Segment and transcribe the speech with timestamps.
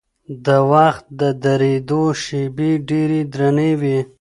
[0.45, 3.99] د وخت د درېدو شېبې ډېرې درنې وي.